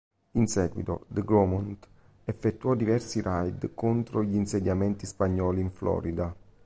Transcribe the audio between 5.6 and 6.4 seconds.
in Florida.